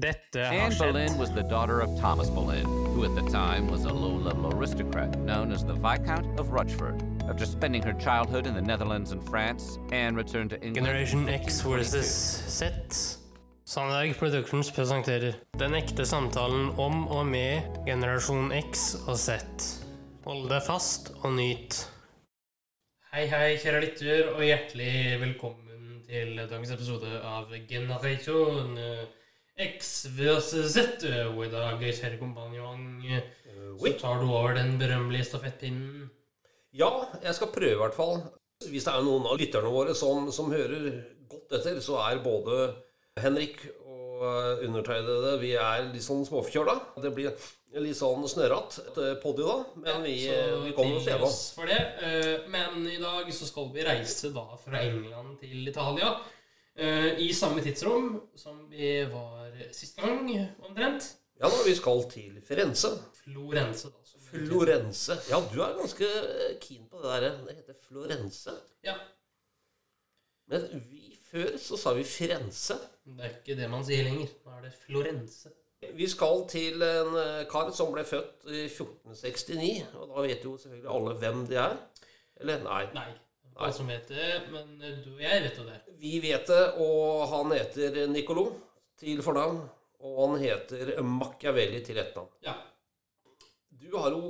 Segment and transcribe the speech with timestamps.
[0.00, 0.78] Dette har Anne.
[0.78, 5.18] Boleyn was the daughter of Thomas Boleyn, who at the time was a low-level aristocrat
[5.18, 7.02] known as the Viscount of Rochford.
[7.28, 10.86] After spending her childhood in the Netherlands and France, Anne returned to England.
[10.86, 12.06] Generation X versus
[12.48, 12.72] Z.
[13.66, 19.36] Sandberg Productions presenterer Den ekte samtalen om og med generasjon X og Z.
[20.24, 21.84] Hold deg fast og nyt.
[23.12, 28.78] Hei, hei, kjære lytter, og hjertelig velkommen til dagens episode av Generasjon
[29.60, 31.04] X versus Z.
[31.34, 32.84] Og i dag, kjære kompanjong,
[33.80, 36.08] så tar du over den berømmelige stafettpinnen.
[36.76, 36.90] Ja,
[37.24, 38.20] jeg skal prøve i hvert fall.
[38.70, 40.90] Hvis det er noen av lytterne våre som, som hører
[41.30, 42.58] godt etter, så er både
[43.20, 46.74] Henrik og eh, undertegnede Vi er litt sånn småforkjøla.
[47.02, 47.32] Det blir
[47.80, 51.26] litt sånn snørrete poddy da, men vi, Så vi kommer oss gjennom.
[51.30, 51.80] oss for det.
[52.04, 56.12] Eh, Men i dag så skal vi reise da fra England til Italia.
[56.80, 60.26] Eh, I samme tidsrom som vi var siste gang,
[60.64, 61.12] omtrent.
[61.40, 62.90] Ja da, vi skal til Firenze.
[63.22, 63.96] Florense, da.
[64.30, 65.16] Florense.
[65.30, 66.08] Ja, du er ganske
[66.62, 67.38] keen på det der.
[67.46, 68.52] Det heter Florense.
[68.86, 68.94] Ja,
[70.50, 72.74] Men vi før så sa vi Firenze.
[73.06, 74.30] det er ikke det man sier lenger.
[74.44, 75.50] Nå er det Florense.
[75.96, 80.56] Vi skal til en eh, kar som ble født i 1469, og da vet jo
[80.60, 81.76] selvfølgelig alle hvem det er.
[82.40, 82.82] Eller nei.
[82.94, 83.06] Nei,
[83.56, 85.80] alle som vet det, men du og jeg vet jo det.
[86.00, 88.46] Vi vet det, og han heter Nicolo
[89.00, 89.60] til fornavn.
[90.00, 92.30] Og han heter Machiavelli til etternavn.
[92.46, 92.54] Ja.
[93.82, 94.20] Du har jo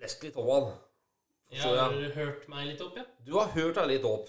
[0.00, 0.70] lest litt om han.
[1.52, 3.04] Jeg har jeg- hørt meg litt opp, ja.
[3.26, 4.28] Du har hørt deg litt opp.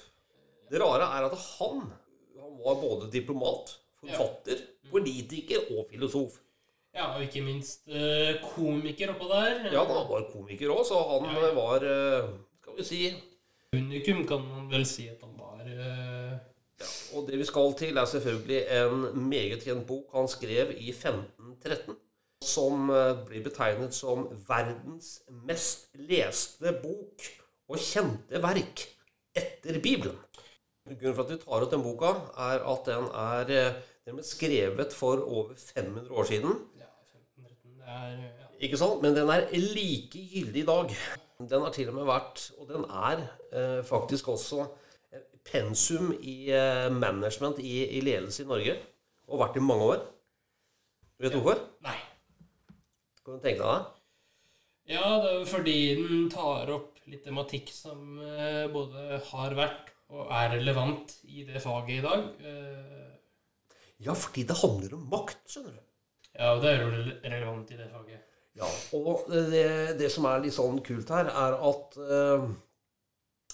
[0.70, 1.80] Det rare er at han,
[2.42, 4.60] han var både diplomat, forfatter,
[4.92, 6.42] politiker og filosof.
[6.94, 9.72] Ja, og ikke minst eh, komiker oppå der.
[9.72, 11.54] Ja, han var komiker òg, så han Ja, ja.
[11.54, 12.30] var eh,
[12.62, 13.02] Skal vi si
[13.76, 15.64] Unikum kan man vel si at han var.
[15.68, 16.38] eh,
[17.16, 21.98] Og det vi skal til, er selvfølgelig en meget kjent bok han skrev i 1513.
[22.44, 27.28] Som eh, blir betegnet som verdens mest leste bok
[27.68, 28.86] og kjente verk
[29.36, 30.16] etter Bibelen.
[30.88, 34.24] Grunnen for at vi tar ut den boka, er at den er eh, den ble
[34.24, 36.54] skrevet for over 500 år siden.
[36.80, 37.76] Ja, 1513.
[37.76, 38.52] Det er ja.
[38.64, 39.02] Ikke sant?
[39.04, 40.96] Men den er like gyldig i dag.
[41.40, 43.20] Den har til og med vært, og den er
[43.54, 44.64] eh, faktisk også
[45.14, 48.74] eh, pensum i eh, management i, i ledelse i Norge.
[49.28, 50.02] Og vært i mange år.
[51.22, 51.62] Vet du hvorfor?
[51.86, 51.98] Nei.
[53.26, 53.76] Kan du deg det?
[54.88, 59.92] Ja, det er jo fordi den tar opp litt tematikk som eh, både har vært
[60.08, 62.28] og er relevant i det faget i dag.
[62.42, 63.04] Eh,
[64.06, 65.84] Ja, fordi det handler om makt, skjønner du.
[66.38, 68.24] ja, det rele- relevant i det faget.
[68.58, 69.68] Ja, og det,
[70.00, 72.48] det som er litt sånn kult her, er at eh,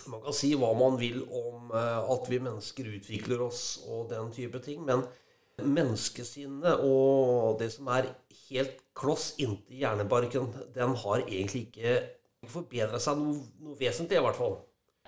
[0.08, 4.31] man kan si hva man vil om eh, at vi mennesker utvikler oss og den
[4.36, 5.03] type ting, men
[5.63, 8.09] menneskesinnet og det som er
[8.47, 12.00] helt kloss inntil hjernebarken, den har egentlig ikke
[12.50, 14.58] forbedra seg noe, noe vesentlig, i hvert fall.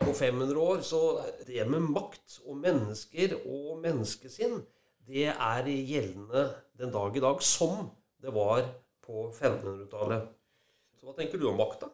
[0.02, 1.02] På 500 år, så
[1.48, 4.60] det med makt og mennesker og menneskesinn,
[5.08, 7.86] det er gjeldende den dag i dag som
[8.22, 8.66] det var
[9.06, 10.28] på 1500-tallet.
[11.00, 11.92] Så hva tenker du om makt, da?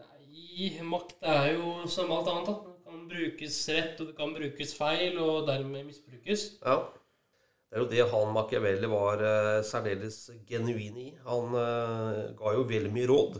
[0.00, 2.48] Nei, makt er jo som alt annet.
[2.50, 2.74] da.
[2.74, 6.48] Det kan brukes rett, og det kan brukes feil, og dermed misbrukes.
[6.64, 6.80] Ja.
[7.68, 11.08] Det er jo det han Machiavelli var eh, særdeles genuin i.
[11.26, 13.38] Han eh, ga jo veldig mye råd.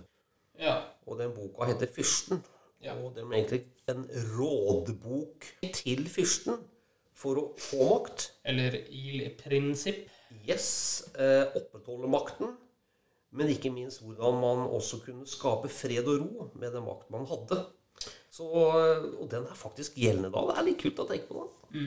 [0.60, 0.76] Ja.
[1.08, 2.42] Og den boka heter 'Fyrsten'.
[2.84, 2.94] Ja.
[3.00, 4.04] Og den er egentlig en
[4.36, 6.60] rådbok til fyrsten
[7.16, 8.28] for å få makt.
[8.44, 10.06] Eller il-prinsipp.
[10.44, 12.52] Yes, eh, opprettholde makten.
[13.37, 17.27] Men ikke minst hvordan man også kunne skape fred og ro med den makt man
[17.28, 17.59] hadde.
[18.31, 20.44] Så, og den er faktisk gjeldende da.
[20.49, 21.83] Det er litt kult å tenke på det.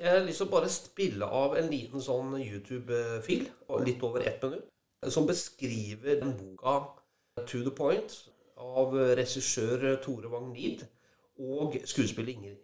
[0.00, 3.48] Jeg har lyst til å bare spille av en liten sånn YouTube-fil,
[3.84, 4.68] litt over ett minutt,
[5.12, 6.78] som beskriver den boka
[7.40, 8.16] 'To the Point'
[8.56, 10.86] av regissør Tore Wang Nid
[11.38, 12.56] og skuespiller Inger,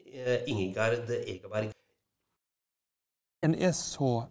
[0.46, 1.72] Ingegerd Egeberg.
[3.42, 4.26] Den er så,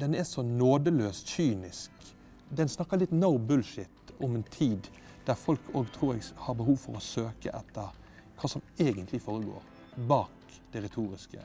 [0.00, 2.15] den er så nådeløst kynisk.
[2.48, 4.86] Den snakker litt no bullshit om en tid
[5.26, 7.94] der folk òg tror jeg har behov for å søke etter
[8.36, 9.64] hva som egentlig foregår
[10.06, 11.40] bak det retoriske,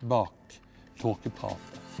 [0.00, 0.56] bak
[1.00, 2.00] tåkepratet.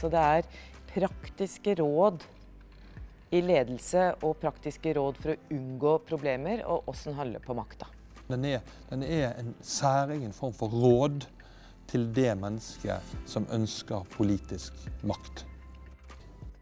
[0.00, 0.48] Så det er
[0.94, 2.24] praktiske råd
[3.34, 7.88] i ledelse og praktiske råd for å unngå problemer og åssen holde på makta.
[8.28, 11.26] Den er, den er en særegen form for råd
[11.90, 15.44] til det mennesket som ønsker politisk makt.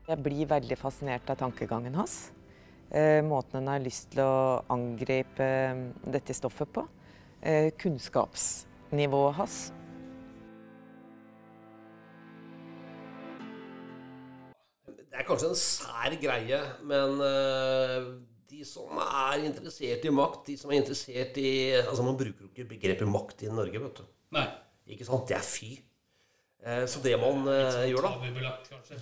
[0.02, 2.32] Jeg blir veldig fascinert av tankegangen hans.
[2.90, 6.82] Eh, måten han har lyst til å angripe eh, dette stoffet på.
[7.38, 9.60] Eh, kunnskapsnivået hans.
[14.90, 16.58] Det er kanskje en sær greie,
[16.88, 17.18] men
[18.48, 22.50] de som er interessert i makt, de som er interessert i Altså, man bruker jo
[22.50, 24.12] ikke begrepet makt i Norge, vet du.
[24.34, 24.48] Nei.
[24.96, 25.28] Ikke sant?
[25.30, 25.76] Det er fy.
[26.62, 28.10] Eh, så det man eh, gjør da.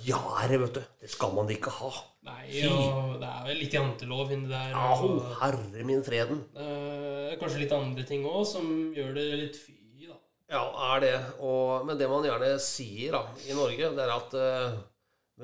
[0.07, 0.85] Ja, det, vet du.
[1.03, 1.91] Det skal man ikke ha.
[2.25, 4.73] Nei, og det er vel litt jantelov inni der.
[4.77, 6.41] Au, Og, herre min freden.
[6.57, 8.67] eh, kanskje litt andre ting òg som
[8.97, 9.77] gjør det litt fy,
[10.09, 10.17] da.
[10.53, 10.63] Ja,
[10.95, 11.15] er det.
[11.41, 14.79] Og, men det man gjerne sier da, i Norge, det er at eh,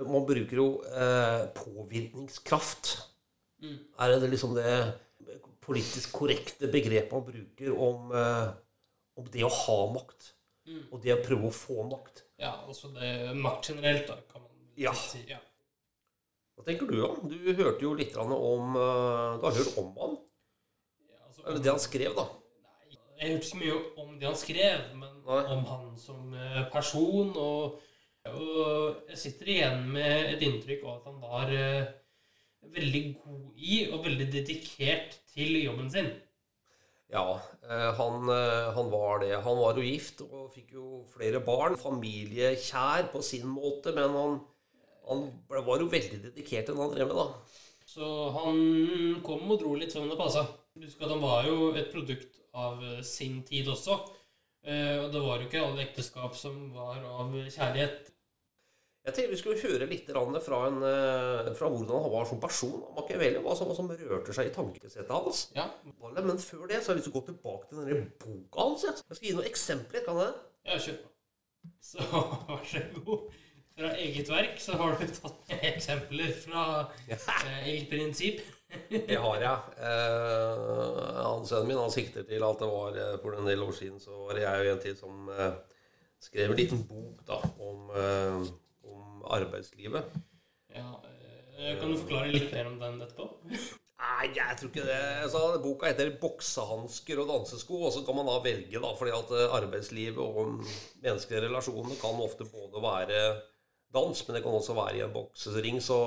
[0.05, 2.95] man bruker jo eh, påvirkningskraft.
[3.65, 3.77] Mm.
[4.05, 4.73] Er det liksom det
[5.65, 8.49] politisk korrekte begrepet man bruker om, eh,
[9.21, 10.33] om det å ha makt?
[10.67, 10.87] Mm.
[10.91, 12.25] Og det å prøve å få makt?
[12.43, 14.93] Ja, altså det makt generelt, da, kan man Ja.
[14.93, 15.21] si.
[15.29, 15.39] Ja.
[16.57, 17.29] Hva tenker du om?
[17.29, 18.33] Du hørte jo litt om
[18.77, 20.17] eh, Du har hørt om han?
[21.11, 22.25] Ja, altså, Eller det han skrev, da?
[22.65, 25.43] Nei, jeg hørte ikke mye om det han skrev, men Nei.
[25.55, 27.31] om han som eh, person.
[27.37, 27.79] Og,
[28.33, 31.93] og jeg sitter igjen med et inntrykk av at han var eh,
[32.75, 36.11] veldig god i og veldig dedikert til jobben sin.
[37.13, 39.37] Ja, eh, han, eh, han var det.
[39.37, 41.79] Han var jo gift og fikk jo flere barn.
[41.79, 44.41] Familiekjær på sin måte, men han,
[45.07, 45.23] han
[45.53, 47.29] var jo veldig dedikert til det han drev med, da.
[47.87, 48.59] Så han
[49.25, 50.45] kom og dro litt som det passa.
[50.77, 54.03] Husk at han var jo et produkt av eh, sin tid også.
[54.67, 58.09] Og det var jo ikke alle ekteskap som var av kjærlighet.
[59.07, 62.41] Jeg tenkte vi skulle høre litt grann fra, en, eh, fra hvordan han var som
[62.43, 62.81] person.
[62.97, 65.45] Machiavelli, hva som, som rørte seg i tankesettet hans.
[65.55, 65.69] Ja,
[66.03, 68.87] Men før det så har jeg lyst til å gå tilbake til denne boka hans.
[68.89, 70.03] Jeg skal gi noen eksempler.
[70.09, 70.35] kan jeg?
[70.67, 71.13] ja kjør på.
[71.87, 72.09] Så
[72.51, 73.39] vær så god.
[73.77, 76.67] Fra eget verk så har du tatt med eksempler fra
[77.07, 78.43] eh, Il Prinzip.
[78.91, 79.81] Det har jeg.
[79.87, 80.67] Eh,
[81.21, 84.01] han Sønnen min han sikter til at det var eh, for en del år siden
[84.03, 85.53] så var jeg og en til som eh,
[86.27, 88.49] skrev en liten bok da, om, eh, om
[89.35, 90.15] arbeidslivet.
[90.77, 90.93] Ja,
[91.57, 93.29] eh, kan du forklare litt mer om den etterpå?
[93.97, 95.31] Nei, jeg tror ikke det.
[95.33, 99.33] Så boka heter 'Boksehansker og dansesko', og så kan man da velge, da, fordi at
[99.33, 100.61] eh, arbeidslivet og
[101.03, 103.23] menneskelige relasjoner kan ofte både være
[103.95, 105.99] dans, men det kan også være i en boksering, så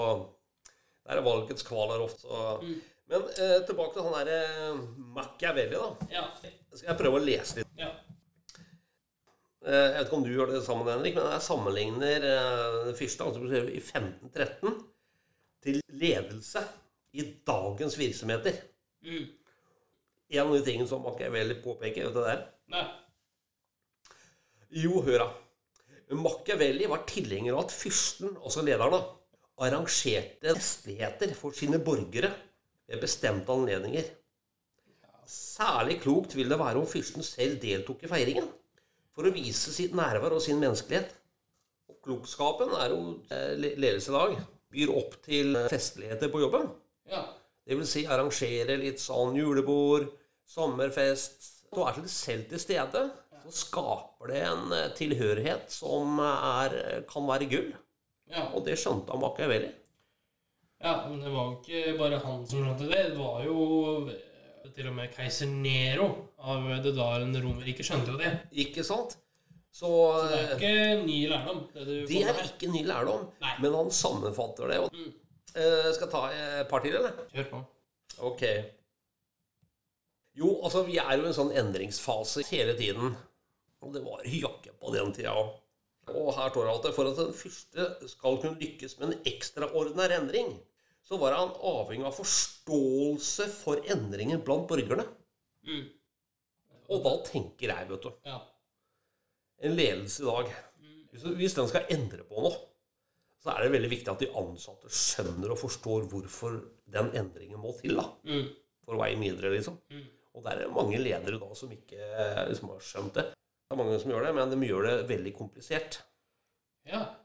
[1.05, 2.21] det er valgets kval her ofte.
[2.21, 2.61] Så.
[3.09, 4.75] Men eh, tilbake til han derre
[5.17, 6.09] Machiavelli, da.
[6.13, 6.27] Ja.
[6.73, 7.73] Skal jeg prøve å lese litt?
[7.79, 7.89] ja.
[9.65, 12.95] Eh, Jeg vet ikke om du gjør det sammen, Henrik, men jeg sammenligner eh, det
[12.99, 14.77] første skrev i 1513
[15.65, 16.63] til ledelse
[17.19, 18.61] i dagens virksomheter.
[19.03, 19.27] Mm.
[20.29, 22.43] En av de tingene som Machiavelli påpeker, vet du det er?
[22.71, 22.85] Nei.
[24.79, 25.29] Jo, hør da.
[26.15, 29.01] Machiavelli var tilhenger av at fyrsten, altså lederne,
[29.59, 32.31] arrangerte festligheter for sine borgere
[32.87, 34.07] ved bestemte anledninger.
[35.29, 38.47] Særlig klokt vil det være om fyrsten selv deltok i feiringen,
[39.19, 41.11] for å vise sitt nærvær og sin menneskelighet.
[41.91, 42.99] Og klokskapen er jo
[43.35, 44.37] eh, le- ledelse i dag.
[44.71, 46.69] Byr opp til festligheter på jobben.
[47.09, 47.25] Ja.
[47.67, 50.07] Det vil si arrangere litt sånn julebord,
[50.49, 51.49] sommerfest.
[51.73, 53.01] Du er selv til stede,
[53.43, 56.79] så skaper det en eh, tilhørighet som er,
[57.11, 57.69] kan være gull.
[58.31, 58.47] ja.
[58.55, 59.69] Og det skjønte han Machiavelli.
[60.79, 63.01] Ja, men det var jo ikke bare han som skjønte det.
[63.11, 64.07] Det var jo
[64.69, 66.07] eh, til og med keiser Nero
[66.39, 68.31] av det daværende Romerriket skjønte jo det.
[68.65, 69.17] Ikke sant?
[69.69, 69.91] Så, Så
[70.29, 71.59] det er eh, ikke ny lærdom.
[71.73, 72.47] Det, får er her.
[72.53, 73.55] ikke ny lærdom, Nei.
[73.61, 74.79] men han sammenfatter det.
[74.93, 75.11] Mm.
[75.53, 77.19] Eh, skal jeg ta et par til, eller?
[77.33, 77.61] Kjør på.
[78.29, 78.43] Ok.
[80.39, 83.15] Jo, altså, vi er jo i en sånn endringsfase hele tiden.
[83.83, 85.53] Og det var jakke på den tida òg.
[86.09, 90.15] Og her står det at for at den første skal kunne lykkes med en ekstraordinær
[90.17, 90.55] endring,
[91.05, 95.05] så var han avhengig av forståelse for endringen blant borgerne.
[95.67, 95.85] Mm.
[96.89, 98.39] Og da tenker jeg, vet du Ja.
[99.61, 100.51] En ledelse i dag
[101.11, 102.55] hvis, hvis den skal endre på noe,
[103.41, 106.59] så er det veldig viktig at de ansatte skjønner og forstår hvorfor
[106.91, 107.95] den endringen må til.
[107.97, 108.49] da Mm.
[108.85, 109.77] for veien videre, liksom.
[109.89, 110.05] Mm.
[110.35, 113.25] Og det er mange ledere da som ikke liksom, har skjønt det.
[113.33, 116.01] Det er mange som gjør det, men de gjør det veldig komplisert.
[116.85, 117.15] ja.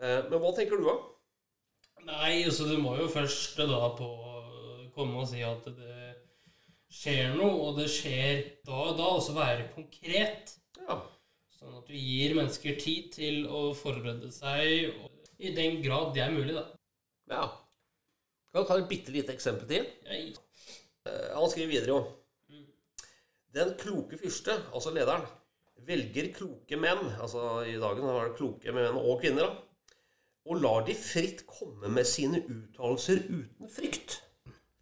[0.00, 0.94] Eh, men hva tenker du, da?
[2.08, 4.08] Nei, altså du må jo først da på
[4.94, 5.98] komme og si at det
[6.90, 10.56] skjer noe, og det skjer da og da, og så være konkret.
[10.80, 10.98] Ja.
[11.54, 14.94] Sånn at du gir mennesker tid til å forberede seg,
[15.40, 16.66] i den grad det er mulig, da.
[17.32, 17.48] ja.
[18.50, 19.84] Kan jeg ta et bitte lite eksempel til?
[20.10, 20.32] Jeg,
[21.08, 22.00] Eh, han skriver videre jo
[22.50, 22.66] Mm.
[23.54, 25.22] Den kloke fyrste, altså lederen,
[25.86, 29.69] velger kloke menn Altså i dagen har det kloke menn og kvinner, da.
[30.50, 34.18] Og lar de fritt komme med sine uttalelser uten frykt.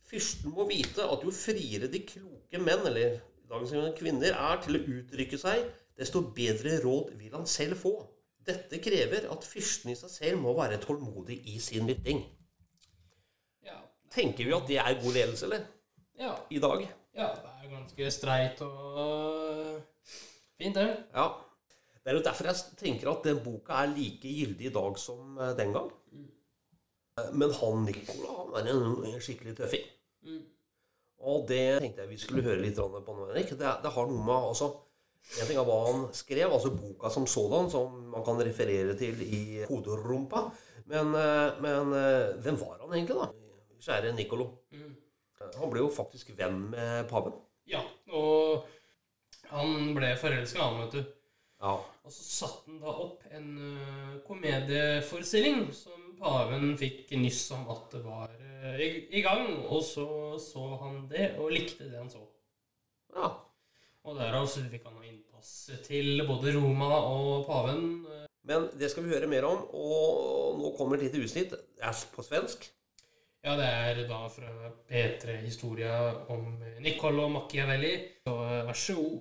[0.08, 3.18] Fyrsten må vite at jo friere de kloke menn, eller
[3.50, 5.66] dagens kvinner, er til å uttrykke seg,
[6.00, 7.98] desto bedre råd vil han selv få.
[8.48, 12.22] dette krever at fyrsten i seg selv må være tålmodig i sin lytting.
[13.66, 13.76] Ja.
[14.14, 15.66] Tenker vi at det er god ledelse, eller?
[16.16, 16.32] Ja.
[16.48, 16.87] I dag?
[17.18, 19.82] ja, det er ganske streit og
[20.56, 20.88] fint, det.
[21.12, 21.28] Ja.
[22.08, 25.34] Det er jo derfor jeg tenker at den boka er like gyldig i dag som
[25.36, 25.88] eh, den gang.
[27.20, 29.82] Eh, men han Nicola han er en, skikkelig tøffing.
[31.28, 33.52] Og det tenkte jeg vi skulle høre litt på nå, Henrik.
[33.60, 34.70] Det, det har noe med altså,
[35.42, 39.20] En ting er hva han skrev, altså boka som sådan, som man kan referere til
[39.26, 40.46] i hoderumpa.
[40.88, 41.92] Men, eh, men
[42.40, 43.28] hvem var han egentlig, da?
[43.84, 44.48] Kjære Nicolo.
[44.72, 44.96] Mm.
[45.60, 47.36] Han ble jo faktisk venn med paven.
[47.68, 47.84] Ja,
[48.16, 48.64] og
[49.52, 51.14] han ble forelska, han, vet du.
[51.58, 51.74] Ja.
[52.06, 57.92] Og så satte han da opp en uh, komedieforestilling som paven fikk nyss om at
[57.94, 58.88] det var eh, i,
[59.18, 59.50] i gang.
[59.66, 60.06] Og så
[60.42, 62.22] så han det, og likte det han så.
[63.16, 63.34] ja.
[64.08, 65.52] Og derav så fikk han innpass
[65.84, 67.82] til både Roma og paven.
[68.48, 71.52] Men det skal vi høre mer om, og nå kommer et lite utsnitt.
[71.52, 72.70] Det er på svensk.
[73.44, 75.92] Ja, det er da fra P3 Historia
[76.32, 77.92] om Niccolo Machiavelli.
[78.24, 79.18] Så eh, vær så god.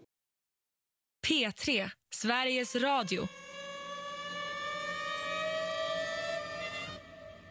[1.27, 3.27] P3, Sveriges Radio.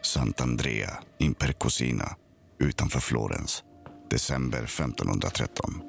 [0.01, 2.15] Sant'Andrea in Percosina
[2.59, 3.63] utanför Florens.
[4.09, 5.81] December 1513.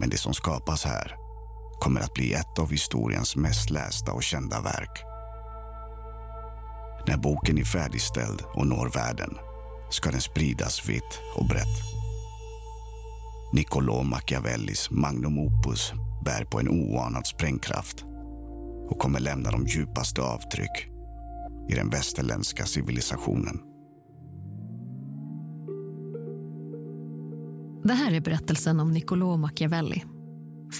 [0.00, 1.16] Men det som skapas här
[1.80, 5.04] kommer att bli ett av historiens mest lästa och kända verk.
[7.06, 9.38] När boken är färdigställd och når världen
[9.90, 11.99] ska den spridas vitt och brett.
[13.52, 15.92] Niccolò Machiavellis magnum opus
[16.24, 18.04] bär på en oanad sprängkraft
[18.88, 20.88] och kommer lämna de djupaste avtryck
[21.68, 23.60] i den västerländska civilisationen.
[27.84, 30.04] Det här är berättelsen om Niccolò Machiavelli.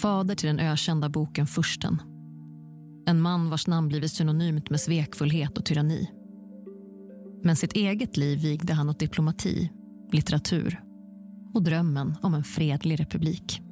[0.02, 2.02] Fader till den ökända boken Fursten.
[3.06, 6.10] En man vars namn blivit synonymt med svekfullhet och tyranni.
[7.44, 9.70] Men sitt eget liv vigde han åt diplomati,
[10.12, 10.89] litteratur
[11.54, 13.62] och drömmen om en fredlig republik.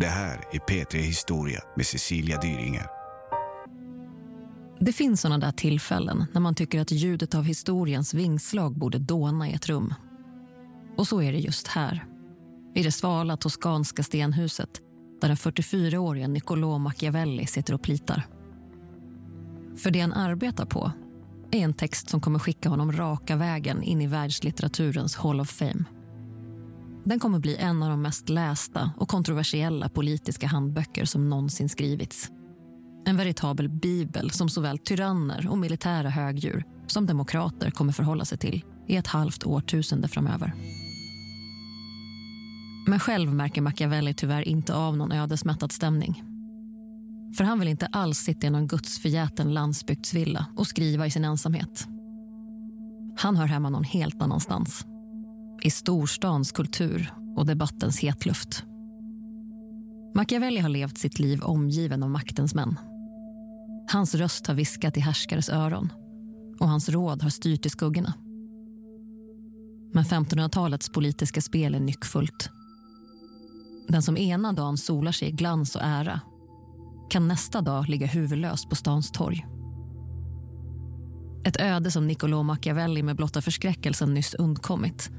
[0.00, 2.86] Det här är P3 Historia med Cecilia Dyringer.
[4.80, 9.48] Det finns såna där tillfällen när man tycker att ljudet av historiens vingslag borde dåna
[9.48, 9.94] i ett rum.
[10.96, 12.06] Och så är det just här.
[12.74, 14.80] I det svala toskanska stenhuset
[15.20, 18.22] där den 44-årige Niccolò Machiavelli sitter och plitar.
[19.76, 20.92] För det han arbetar på
[21.50, 25.84] är en text som kommer skicka honom raka vägen in i världslitteraturens Hall of Fame.
[27.04, 32.30] Den kommer bli en av de mest lästa och kontroversiella politiska handböcker som någonsin skrivits.
[33.06, 38.64] En veritabel bibel som såväl tyranner och militära högdjur som demokrater kommer förhålla sig till
[38.86, 40.54] i ett halvt årtusende framöver.
[42.86, 46.22] Men själv märker Machiavelli tyvärr inte av någon ödesmättad stämning.
[47.36, 51.88] För han vill inte alls sitta i någon gudsförgäten landsbygdsvilla och skriva i sin ensamhet.
[53.16, 54.86] Han hör hemma någon helt annanstans.
[55.62, 58.64] I storstans kultur och debattens hetluft.
[60.14, 62.78] Machiavelli har levt sitt liv omgiven av maktens män.
[63.92, 65.92] Hans röst har viskat i härskares öron
[66.58, 68.14] och hans råd har styrt i skuggorna.
[69.92, 72.50] Men 1500-talets politiska spel är nyckfullt.
[73.88, 76.20] Den som ena dagen solar sig i glans och ära
[77.10, 79.46] kan nästa dag ligga huvudlös på stans torg.
[81.44, 85.10] Ett öde som Niccolò Machiavelli med blotta förskräckelsen nyss undkommit.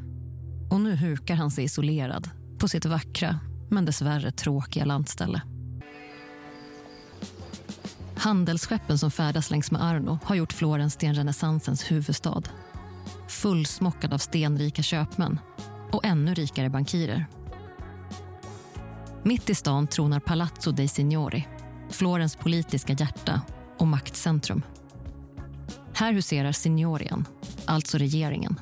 [0.69, 5.41] Och nu hukar han sig isolerad på sitt vackra men dessvärre tråkiga landställe.
[8.17, 12.43] Handelsskeppen som färdas längs med Arno har gjort Florens till en renässansens huvudstad.
[13.27, 15.39] Fullsmockad av stenrika köpmän
[15.91, 17.25] och ännu rikare bankirer.
[19.23, 21.47] Mitt i stan tronar Palazzo dei Signori,
[21.89, 23.41] Florens politiska hjärta
[23.77, 24.61] och maktcentrum.
[25.93, 27.25] Här huserar signorien,
[27.65, 28.59] alltså regeringen.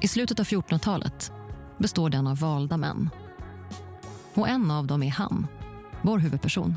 [0.00, 1.32] I slutet av 1400-talet
[1.78, 3.10] består den av valda män.
[4.34, 5.46] Och en av dem är han,
[6.02, 6.76] vår huvudperson.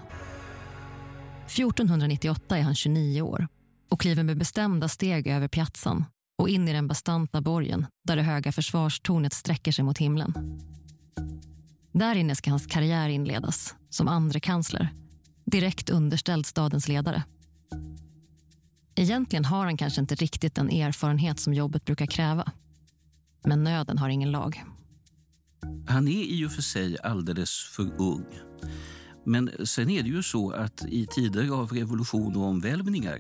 [1.45, 3.47] 1498 är han 29 år
[3.89, 6.05] och kliver med bestämda steg över piazzan
[6.37, 10.33] och in i den bastanta borgen där det höga försvarstornet sträcker sig mot himlen.
[11.91, 14.89] Där inne ska hans karriär inledas som andre kansler,
[15.45, 17.23] direkt underställd stadens ledare.
[18.95, 22.51] Egentligen har han kanske inte riktigt den erfarenhet som jobbet brukar kräva.
[23.43, 24.63] Men nöden har ingen lag.
[25.87, 28.25] Han är i och för sig alldeles för ung.
[29.25, 33.19] Men sen är det ju så att i tider av revolution och omvälvningar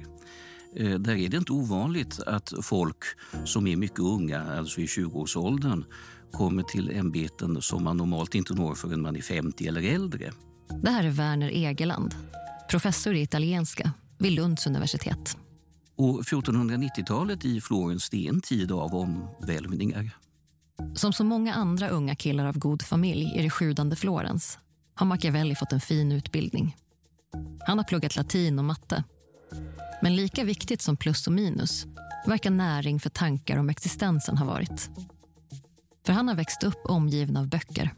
[0.75, 3.03] eh, där är det inte ovanligt att folk
[3.45, 5.85] som är mycket unga, alltså i 20-årsåldern,
[6.31, 10.31] kommer till ämbeten som man normalt inte når förrän man är 50 eller äldre.
[10.81, 12.15] Det här är Werner Egeland,
[12.69, 15.37] professor i italienska vid Lunds universitet.
[15.95, 20.11] Och 1490-talet i Florens det är en tid av omvälvningar.
[20.95, 24.59] Som så många andra unga killar av god familj i det sjudande Florens
[24.95, 26.75] har Machiavelli fått en fin utbildning.
[27.67, 29.03] Han har pluggat latin och matte.
[30.01, 31.85] Men lika viktigt som plus och minus
[32.25, 34.89] verkar näring för tankar om existensen ha varit.
[36.05, 37.93] För han har växt upp omgiven av böcker.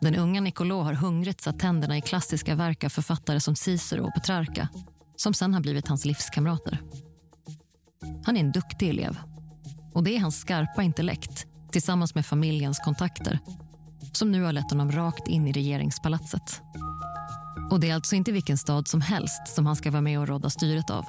[0.00, 4.14] Den unga Nicolò har hungrigt satt tänderna i klassiska verk av författare som Cicero och
[4.14, 4.68] Petrarca
[5.16, 6.82] som sen har blivit hans livskamrater.
[8.24, 9.18] Han är en duktig elev
[9.94, 13.38] och det är hans skarpa intellekt tillsammans med familjens kontakter
[14.12, 16.60] som nu har lett honom rakt in i regeringspalatset.
[17.70, 20.28] Och det är alltså inte vilken stad som helst som han ska vara med och
[20.28, 21.04] råda styret av.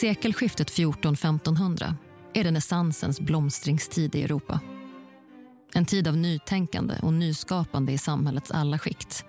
[0.00, 1.94] Sekelskiftet 1400-1500
[2.34, 4.60] är renässansens blomstringstid i Europa.
[5.74, 9.24] En tid av nytänkande och nyskapande i samhällets alla skikt.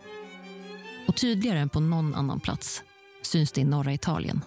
[1.08, 2.84] Och tydligare än på någon annan plats
[3.22, 4.42] syns det i norra Italien.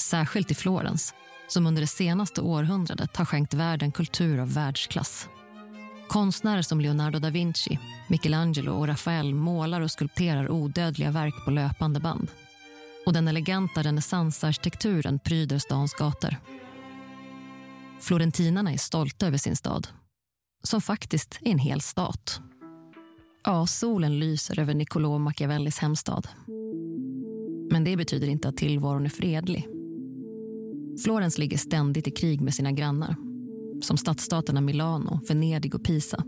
[0.00, 1.14] Särskilt i Florens,
[1.48, 5.28] som under det senaste århundradet har skänkt världen kultur av världsklass.
[6.08, 12.00] Konstnärer som Leonardo da Vinci, Michelangelo och Rafael målar och skulpterar odödliga verk på löpande
[12.00, 12.28] band.
[13.06, 16.36] Och den eleganta renässansarkitekturen pryder stans gator.
[18.00, 19.88] Florentinarna är stolta över sin stad,
[20.62, 22.40] som faktiskt är en hel stat.
[23.44, 26.28] Ja, solen lyser över Niccolò Machiavellis hemstad.
[27.70, 29.68] Men det betyder inte att tillvaron är fredlig.
[31.04, 33.16] Florens ligger ständigt i krig med sina grannar
[33.82, 36.24] som stadsstaterna Milano, Venedig och Pisa.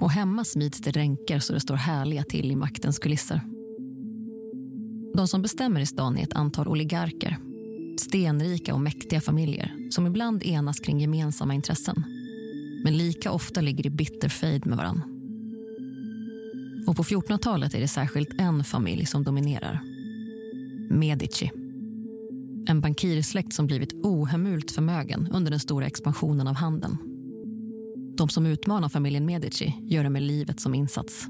[0.00, 3.40] Och hemma smids det ränker så det står härliga till i maktens kulisser.
[5.14, 7.36] De som bestämmer i stan är ett antal oligarker.
[8.00, 12.04] Stenrika och mäktiga familjer som ibland enas kring gemensamma intressen.
[12.84, 15.02] Men lika ofta ligger i bitter fejd med varann.
[16.86, 19.80] Och på 1400-talet är det särskilt en familj som dominerar.
[20.90, 21.50] Medici.
[22.66, 26.96] En bankirsläkt som blivit ohemult förmögen under den stora expansionen av handeln.
[28.16, 31.26] De som utmanar familjen Medici gör det med livet som insats.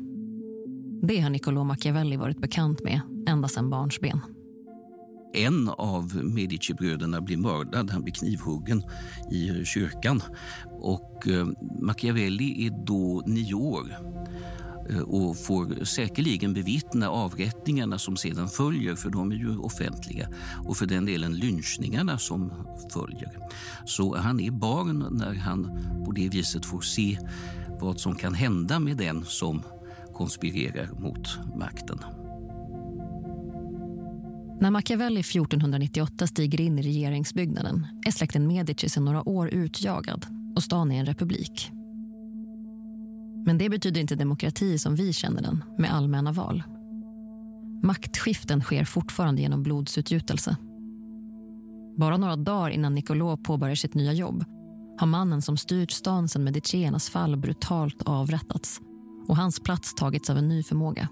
[1.03, 4.21] Det har Niccolò Machiavelli varit bekant med ända sedan barnsben.
[5.33, 8.83] En av Medici-bröderna blir mördad, han blir knivhuggen
[9.31, 10.23] i kyrkan.
[10.67, 11.47] Och eh,
[11.81, 13.97] Machiavelli är då nio år
[14.91, 20.29] eh, och får säkerligen bevittna avrättningarna som sedan följer, för de är ju offentliga,
[20.65, 22.53] och för den delen lynchningarna som
[22.93, 23.39] följer.
[23.87, 25.65] Så han är barn när han
[26.07, 27.19] på det viset får se
[27.81, 29.63] vad som kan hända med den som
[30.13, 31.99] konspirerar mot makten.
[34.61, 40.63] När Machiavelli 1498 stiger in i regeringsbyggnaden är släkten Medici sedan några år utjagad och
[40.63, 41.71] stan är en republik.
[43.47, 46.63] Men det betyder inte demokrati som vi känner den, med allmänna val.
[47.83, 50.57] Maktskiften sker fortfarande genom blodsutgjutelse.
[51.97, 54.45] Bara några dagar innan Niccolò påbörjar sitt nya jobb
[54.99, 58.81] har mannen som styrt stan sedan Mediciernas fall brutalt avrättats
[59.29, 61.09] och hans plats tagits av en ny förmåga.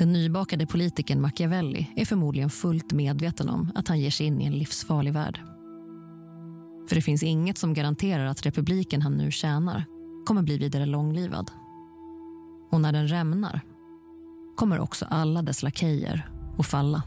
[0.00, 4.44] Den nybakade politikern Machiavelli är förmodligen fullt medveten om att han ger sig in i
[4.44, 5.40] en livsfarlig värld.
[6.88, 9.84] För det finns inget som garanterar att republiken han nu tjänar
[10.26, 11.50] kommer bli vidare långlivad.
[12.70, 13.60] Och när den rämnar
[14.56, 17.02] kommer också alla dess lakejer att falla.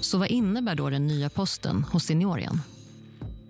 [0.00, 2.60] Så vad innebär då den nya posten hos seniorian?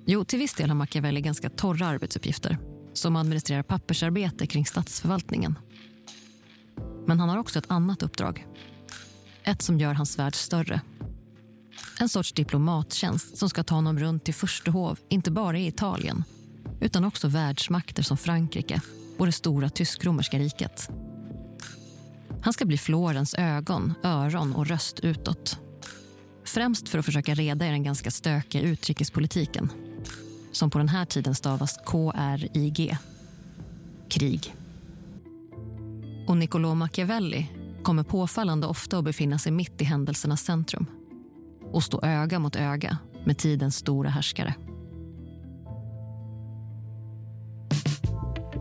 [0.06, 2.58] Jo, till viss del har Machiavelli ganska torra arbetsuppgifter
[2.94, 5.58] som administrerar pappersarbete kring statsförvaltningen.
[7.06, 8.46] Men han har också ett annat uppdrag.
[9.44, 10.80] Ett som gör hans värld större.
[12.00, 16.24] En sorts diplomattjänst som ska ta honom runt till förstehov, inte bara i Italien
[16.80, 18.80] utan också världsmakter som Frankrike
[19.18, 20.90] och det stora tysk-romerska riket.
[22.42, 25.58] Han ska bli Florens ögon, öron och röst utåt.
[26.44, 29.70] Främst för att försöka reda i den ganska stökiga utrikespolitiken
[30.56, 32.96] som på den här tiden stavas KRIG.
[34.08, 34.54] Krig.
[36.26, 37.50] Och Niccolò Machiavelli
[37.82, 40.86] kommer påfallande ofta att befinna sig mitt i händelsernas centrum
[41.72, 44.54] och stå öga mot öga med tidens stora härskare.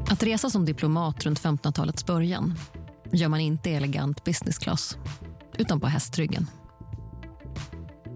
[0.09, 2.53] Att resa som diplomat runt 1500-talets början
[3.11, 4.97] gör man inte i elegant business class,
[5.57, 6.47] utan på hästryggen.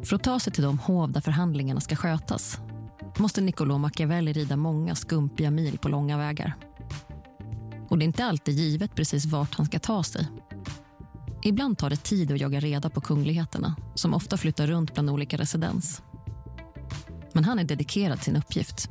[0.04, 2.60] För att ta sig till de hov där förhandlingarna ska skötas
[3.20, 6.56] måste Niccolò Machiavelli rida många skumpiga mil på långa vägar.
[7.90, 10.28] Och det är inte alltid givet precis vart han ska ta sig.
[11.44, 15.38] Ibland tar det tid att jaga reda på kungligheterna som ofta flyttar runt bland olika
[15.38, 16.02] residens.
[17.34, 18.90] Men han är dedikerad sin uppgift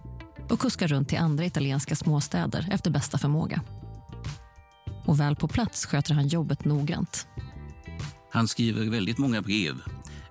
[0.50, 3.60] och kuskar runt till andra italienska småstäder efter bästa förmåga.
[5.04, 7.26] Och väl på plats sköter han jobbet noggrant.
[8.30, 9.74] Han skriver väldigt många brev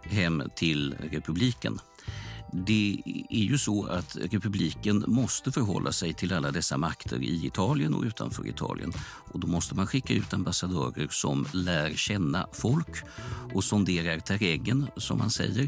[0.03, 1.79] hem till republiken.
[2.51, 7.93] Det är ju så att republiken måste förhålla sig till alla dessa makter i Italien
[7.93, 8.93] och utanför Italien.
[9.31, 13.03] Och Då måste man skicka ut ambassadörer som lär känna folk
[13.53, 15.63] och sonderar terrängen, som man säger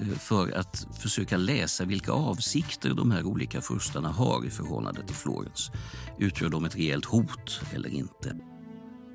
[0.00, 5.16] eh, för att försöka läsa vilka avsikter de här olika furstarna har i förhållande till
[5.16, 5.70] Florens.
[6.18, 8.36] Utgör de ett rejält hot eller inte?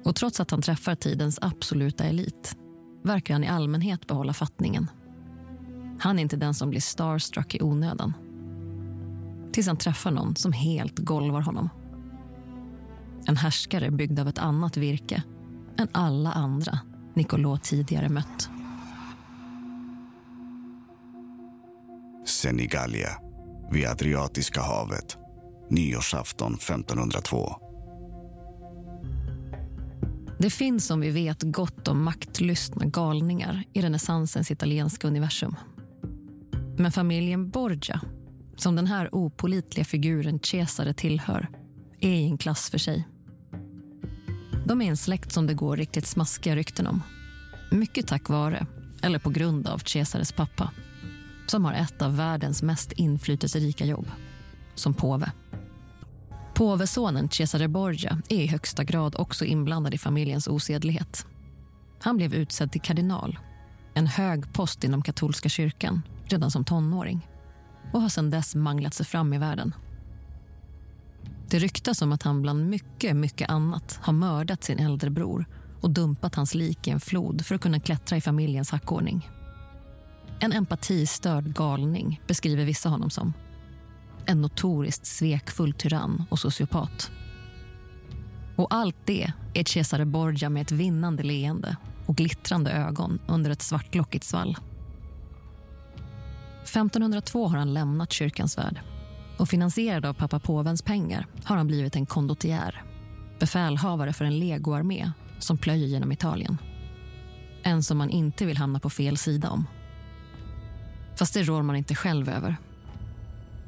[0.06, 2.56] Och trots att han träffar tidens absoluta elit
[3.04, 4.88] verkar han i allmänhet behålla fattningen.
[6.00, 8.14] Han är inte den som blir starstruck i onödan.
[9.52, 11.70] Tills han träffar någon som helt golvar honom.
[13.26, 15.24] En härskare byggd av ett annat virke
[15.78, 16.80] än alla andra
[17.14, 18.50] Nicolò tidigare mött.
[22.26, 23.10] Senigallia,
[23.72, 25.18] vid Adriatiska havet,
[25.70, 27.56] nyårsafton 1502.
[30.40, 35.56] Det finns som vi vet gott om maktlystna galningar i renässansens italienska universum.
[36.80, 38.02] Men familjen Borgia,
[38.56, 41.50] som den här opolitliga figuren Cesare tillhör,
[42.00, 43.08] är i en klass för sig.
[44.66, 47.04] De är en släkt som det går riktigt smaskiga rykten om.
[47.72, 48.66] Mycket tack vare,
[49.02, 50.72] eller på grund av, Cesares pappa
[51.48, 54.12] som har ett av världens mest inflytelserika jobb,
[54.76, 55.32] som påve.
[56.54, 61.26] Påvesonen Cesare Borgia är i högsta grad också inblandad i familjens osedlighet.
[62.00, 63.40] Han blev utsedd till kardinal,
[63.94, 66.02] en hög post inom katolska kyrkan,
[66.34, 67.28] redan som tonåring
[67.94, 69.74] och har sedan dess manglat sig fram i världen.
[71.50, 75.46] Det ryktas om att han bland mycket, mycket annat har mördat sin äldre bror
[75.82, 79.30] och dumpat hans lik i en flod för att kunna klättra i familjens hackordning.
[80.40, 83.34] En empatistörd galning beskriver vissa honom som.
[84.26, 87.12] En notoriskt svekfull tyrann och sociopat.
[88.56, 93.62] Och allt det är Cesare Borgia med ett vinnande leende och glittrande ögon under ett
[93.62, 94.58] svartlockigt svall.
[96.68, 98.82] 1502 har han lämnat kyrkans värld
[99.38, 102.84] och finansierad av pappa påvens pengar har han blivit en kondottiär
[103.40, 106.58] befälhavare för en legoarmé som plöjer genom Italien.
[107.64, 109.68] En som man inte vill hamna på fel sida om.
[111.16, 112.56] Fast det rår man inte själv över.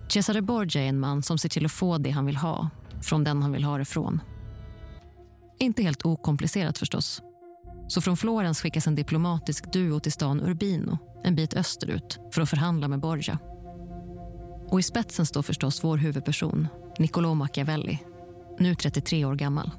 [0.07, 2.69] Cesare Borgia är en man som ser till att få det han vill ha
[3.01, 4.21] från den han vill ha det från.
[5.59, 7.21] Inte helt okomplicerat förstås.
[7.88, 12.49] Så från Florens skickas en diplomatisk duo till stan Urbino en bit österut för att
[12.49, 13.39] förhandla med Borgia.
[14.67, 16.67] Och i spetsen står förstås vår huvudperson,
[16.99, 17.99] Niccolò Machiavelli,
[18.60, 19.71] nu 33 år gammal.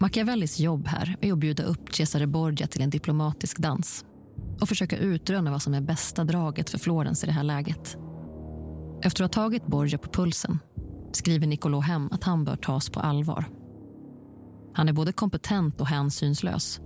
[0.00, 4.04] Machiavellis jobb här är att bjuda upp Cesare Borgia till en diplomatisk dans
[4.60, 7.96] och försöka utröna vad som är bästa draget för Florens i det här läget.
[9.02, 10.58] Efter att ha tagit Borgia på pulsen
[11.12, 13.44] skriver Niccolò hem att han bör tas på allvar.
[14.74, 16.80] Han är både kompetent och hänsynslös.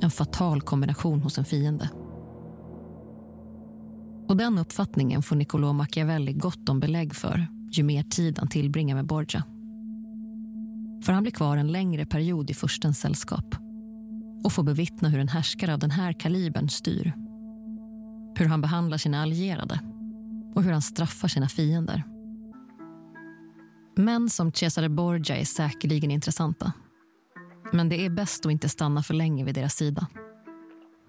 [0.00, 1.90] En fatal kombination hos en fiende.
[4.28, 8.94] Och den uppfattningen får Niccolò Machiavelli gott om belägg för ju mer tid han tillbringar
[8.94, 9.44] med Borgia.
[11.04, 13.54] För han blir kvar en längre period i furstens sällskap
[14.44, 17.12] och får bevittna hur en härskare av den här kalibern styr.
[18.38, 19.80] Hur han behandlar sina allierade
[20.54, 22.02] och hur han straffar sina fiender.
[23.96, 26.72] Män som Cesare Borgia är säkerligen intressanta.
[27.72, 30.06] Men det är bäst att inte stanna för länge vid deras sida.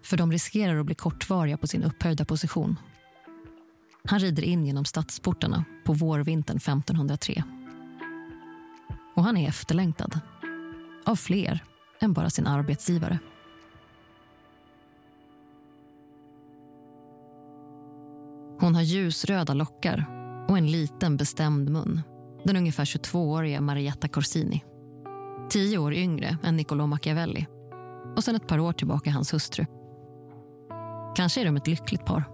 [0.03, 2.77] För de riskerar att bli kortvariga på sin upphöjda position.
[4.09, 7.43] Han rider in genom stadsportarna på vårvintern 1503.
[9.15, 10.19] Och han är efterlängtad.
[11.05, 11.63] Av fler
[11.99, 13.19] än bara sin arbetsgivare.
[18.59, 20.05] Hon har ljusröda lockar
[20.49, 22.01] och en liten bestämd mun.
[22.43, 24.63] Den ungefär 22-åriga Marietta Corsini.
[25.49, 27.47] Tio år yngre än Niccolò Machiavelli.
[28.15, 29.65] Och sen ett par år tillbaka hans hustru.
[31.15, 32.32] Kanske är de ett lyckligt par.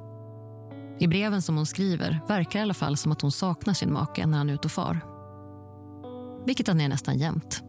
[1.00, 4.26] I breven som hon skriver verkar i alla fall som att hon saknar sin make
[4.26, 5.00] när han är ute och far.
[6.46, 7.64] Vilket han är nästan jämt.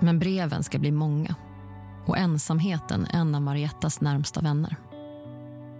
[0.00, 1.34] Men breven ska bli många
[2.06, 4.76] och ensamheten en av Mariettas närmsta vänner.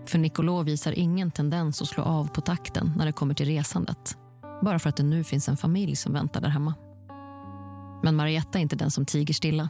[0.07, 4.17] För Nicolò visar ingen tendens att slå av på takten när det kommer till resandet.
[4.63, 6.75] Bara för att det nu finns en familj som väntar där hemma.
[8.03, 9.69] Men Marietta är inte den som tiger stilla.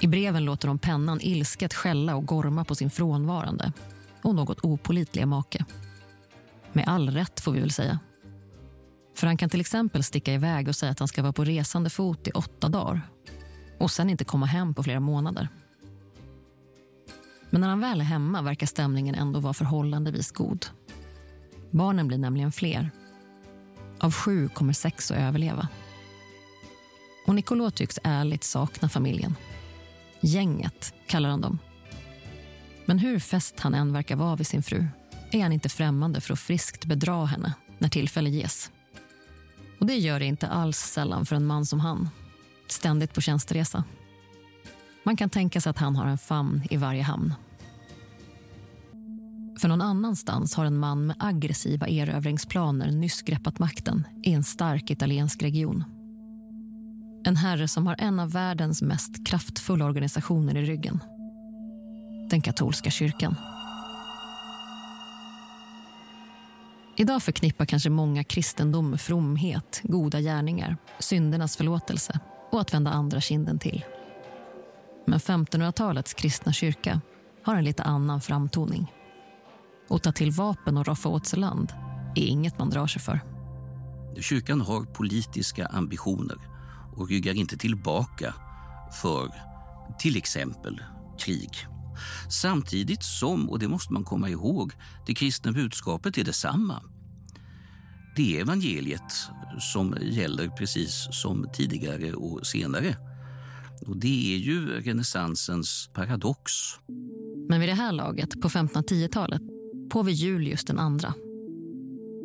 [0.00, 3.72] I breven låter hon pennan ilsket skälla och gorma på sin frånvarande
[4.22, 5.64] och något opolitliga make.
[6.72, 7.98] Med all rätt, får vi väl säga.
[9.14, 11.90] För han kan till exempel sticka iväg och säga att han ska vara på resande
[11.90, 13.00] fot i åtta dagar
[13.78, 15.48] och sen inte komma hem på flera månader.
[17.50, 20.66] Men när han väl är hemma verkar stämningen ändå vara förhållandevis god.
[21.70, 22.90] Barnen blir nämligen fler.
[24.00, 25.68] Av sju kommer sex att överleva.
[27.26, 29.36] Och Nicolò tycks ärligt sakna familjen.
[30.20, 31.58] Gänget kallar han dem.
[32.90, 34.86] Men hur fäst han än verkar vara vid sin fru
[35.30, 38.70] är han inte främmande för att friskt bedra henne när tillfälle ges.
[39.80, 42.08] Och det gör det inte alls sällan för en man som han.
[42.68, 43.84] Ständigt på tjänsteresa.
[45.04, 47.34] Man kan tänka sig att han har en famn i varje hamn.
[49.60, 54.90] För någon annanstans har en man med aggressiva erövringsplaner nyss greppat makten i en stark
[54.90, 55.84] italiensk region.
[57.24, 61.00] En herre som har en av världens mest kraftfulla organisationer i ryggen.
[62.30, 63.36] Den katolska kyrkan.
[66.96, 72.20] Idag förknippar kanske många kristendom med fromhet, goda gärningar, syndernas förlåtelse
[72.52, 73.84] och att vända andra kinden till.
[75.06, 77.00] Men 1500-talets kristna kyrka
[77.44, 78.92] har en lite annan framtoning.
[79.88, 81.72] Att ta till vapen och roffa åt sig land
[82.16, 83.20] är inget man drar sig för.
[84.20, 86.36] Kyrkan har politiska ambitioner
[86.96, 88.34] och ryggar inte tillbaka
[89.02, 89.32] för
[89.98, 90.80] till exempel
[91.18, 91.50] krig.
[92.30, 94.72] Samtidigt som, och det måste man komma ihåg,
[95.06, 96.82] det kristna budskapet är detsamma.
[98.16, 99.12] Det är evangeliet
[99.58, 102.96] som gäller precis som tidigare och senare.
[103.86, 106.52] Och Det är ju renässansens paradox.
[107.48, 109.42] Men vid det här laget, på 1510-talet,
[109.90, 111.14] påver Julius den andra.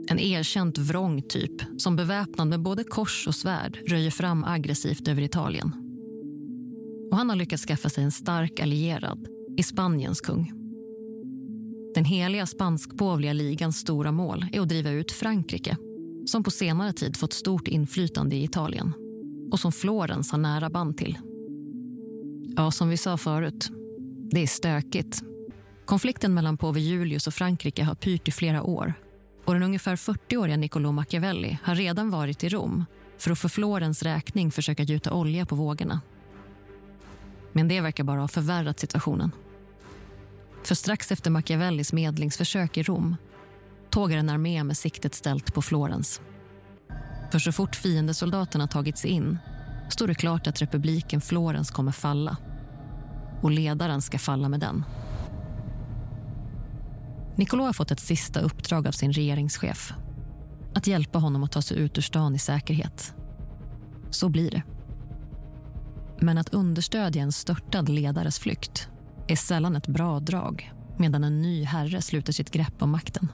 [0.08, 5.22] En erkänt vrång typ som beväpnad med både kors och svärd röjer fram aggressivt över
[5.22, 5.72] Italien.
[7.12, 10.52] Och han har lyckats skaffa sig en stark allierad i Spaniens kung.
[11.96, 15.78] Den heliga spanskpåvliga ligans stora mål är att driva ut Frankrike
[16.26, 18.94] som på senare tid fått stort inflytande i Italien
[19.52, 21.18] och som Florens har nära band till.
[22.58, 23.70] Ja, som vi sa förut,
[24.32, 25.24] det är stökigt.
[25.86, 28.94] Konflikten mellan påve Julius och Frankrike har pyrt i flera år
[29.46, 32.86] och den ungefär 40-åriga Niccolò Machiavelli har redan varit i Rom
[33.18, 36.02] för att för Florens räkning försöka gjuta olja på vågorna.
[37.52, 39.32] Men det verkar bara ha förvärrat situationen.
[40.66, 43.16] För strax efter Machiavellis medlingsförsök i Rom
[43.90, 46.22] tågar en armé med siktet ställt på Florens.
[47.32, 49.38] För så fort fiendesoldaterna tagit sig in
[49.90, 52.38] står det klart att republiken Florens kommer falla.
[53.42, 54.84] Och ledaren ska falla med den.
[57.36, 59.94] Niccolo har fått ett sista uppdrag av sin regeringschef.
[60.76, 63.14] Att hjälpa honom att ta sig ut ur stan i säkerhet.
[64.10, 64.64] Så blir det.
[66.20, 68.90] Men att understödja en störtad ledares flykt
[69.28, 73.32] är sällan ett bra drag medan en ny herre sluter sitt grepp om makten.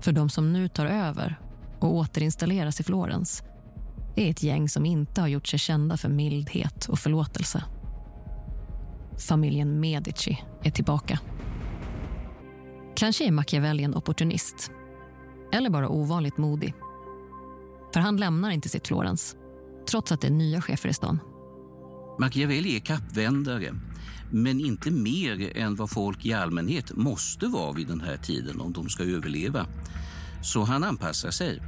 [0.00, 1.40] För de som nu tar över
[1.80, 3.42] och återinstalleras i Florens
[4.16, 7.64] är ett gäng som inte har gjort sig kända för mildhet och förlåtelse.
[9.28, 11.18] Familjen Medici är tillbaka.
[12.94, 14.70] Kanske är Machiavelli en opportunist.
[15.52, 16.74] Eller bara ovanligt modig.
[17.94, 19.36] För han lämnar inte sitt Florens,
[19.90, 21.18] trots att det är nya chefer i stan.
[22.22, 23.74] Machiavelli är kappvändare,
[24.30, 28.72] men inte mer än vad folk i allmänhet måste vara vid den här tiden om
[28.72, 29.66] de ska överleva.
[30.42, 31.62] Så han anpassar sig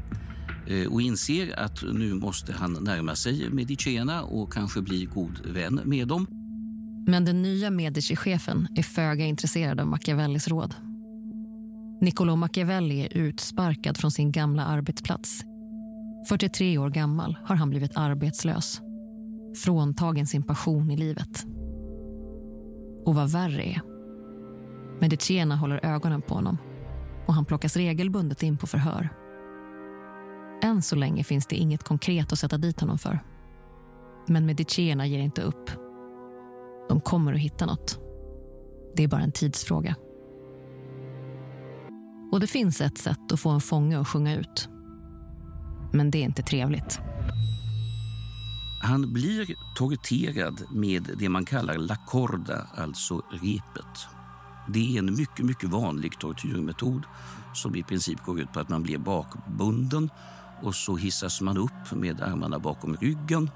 [0.66, 5.80] eh, och inser att nu måste han närma sig Medicierna och kanske bli god vän
[5.84, 6.26] med dem.
[7.06, 10.74] Men den nya Medici-chefen är föga intresserad av Machiavellis råd.
[12.00, 15.44] Niccolò Machiavelli är utsparkad från sin gamla arbetsplats.
[16.28, 18.83] 43 år gammal har han blivit arbetslös.
[19.54, 21.46] Fråntagen sin passion i livet.
[23.04, 23.80] Och vad värre är,
[25.00, 26.58] Medicena håller ögonen på honom
[27.26, 29.08] och han plockas regelbundet in på förhör.
[30.62, 33.18] Än så länge finns det inget konkret att sätta dit honom för.
[34.26, 35.70] Men Medicierna ger inte upp.
[36.88, 37.98] De kommer att hitta något.
[38.96, 39.94] Det är bara en tidsfråga.
[42.32, 44.68] Och det finns ett sätt att få en fånge att sjunga ut.
[45.92, 47.00] Men det är inte trevligt.
[48.84, 54.06] Han blir torterad med det man kallar la corda, alltså repet.
[54.68, 57.02] Det är en mycket, mycket vanlig tortyrmetod
[57.54, 60.10] som i princip går ut på att man blir bakbunden
[60.62, 63.50] och så hissas man upp med armarna bakom ryggen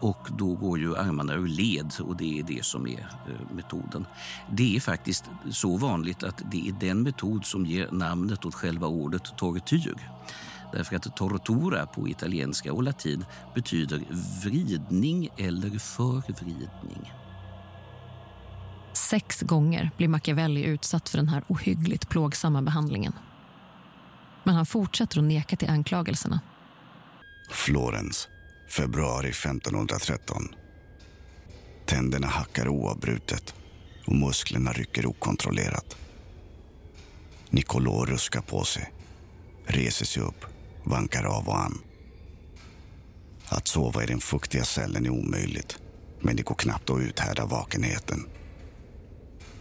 [0.00, 4.06] och då går ju armarna ur led och det är det som är eh, metoden.
[4.50, 8.86] Det är faktiskt så vanligt att det är den metod som ger namnet åt själva
[8.86, 10.10] ordet tortyr.
[10.74, 14.04] Därför att tortura på italienska och latin betyder
[14.44, 17.12] vridning eller förvridning.
[18.92, 23.12] Sex gånger blir Machiavelli utsatt för den här ohyggligt plågsamma behandlingen.
[24.44, 26.40] Men han fortsätter att neka till anklagelserna.
[27.50, 28.28] Florens,
[28.68, 30.48] februari 1513.
[31.86, 33.54] Tänderna hackar oavbrutet
[34.06, 35.96] och musklerna rycker okontrollerat.
[37.50, 38.92] Nicolò ruskar på sig,
[39.66, 40.53] reser sig upp,
[40.84, 41.78] vankar av och an.
[43.48, 45.78] Att sova i den fuktiga cellen är omöjligt,
[46.20, 48.26] men det går knappt att uthärda vakenheten.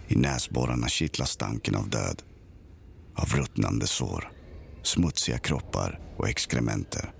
[0.08, 2.22] I näsborrarna kittlar stanken av död,
[3.16, 4.32] av ruttnande sår,
[4.84, 7.12] smutsiga kroppar och exkrementer.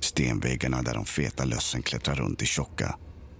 [0.00, 2.98] Stenväggarna där de feta lössen klättrar runt är tjocka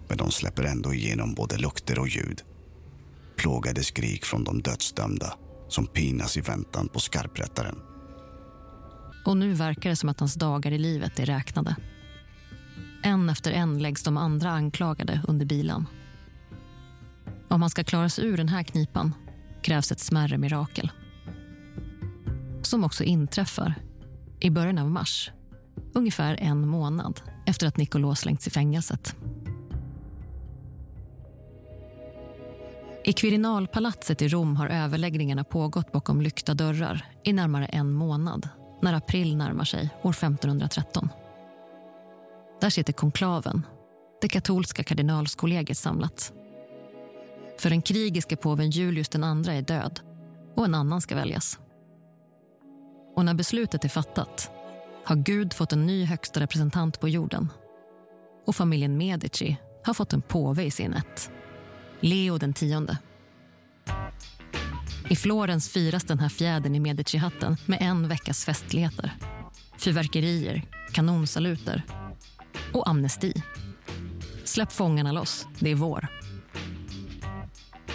[0.09, 2.43] men de släpper ändå igenom både lukter och ljud.
[3.37, 5.35] Plågade skrik från de dödsdömda
[5.69, 7.92] som pinas i väntan på skarprättaren.
[9.25, 11.77] Och nu verkar det som att hans dagar i livet är räknade.
[13.03, 15.87] En efter en läggs de andra anklagade under bilan.
[17.49, 19.15] Om han ska klara sig ur den här knipan
[19.63, 20.91] krävs ett smärre mirakel.
[22.63, 23.75] Som också inträffar
[24.41, 25.31] i början av mars,
[25.95, 29.17] ungefär en månad efter att Nicolò slängts i fängelset.
[33.05, 38.49] I Quirinalpalatset i Rom har överläggningarna pågått bakom lyckta dörrar i närmare en månad
[38.83, 41.09] när april närmar sig år 1513.
[42.61, 43.67] Där sitter konklaven,
[44.21, 46.33] det katolska kardinalskollegiet samlat.
[47.59, 50.01] För den krigiske påven Julius II är död
[50.55, 51.59] och en annan ska väljas.
[53.17, 54.51] Och när beslutet är fattat
[55.05, 57.49] har Gud fått en ny högsta representant på jorden.
[58.47, 61.31] Och familjen Medici har fått en påve i sin ett.
[62.01, 62.99] Leo den tionde.
[65.13, 69.13] I Florens firas den här fjädern i Medici-hatten med en veckas festligheter.
[69.79, 71.83] Fyrverkerier, kanonsaluter
[72.73, 73.43] och amnesti.
[74.45, 76.09] Släpp fångarna loss, det är vår.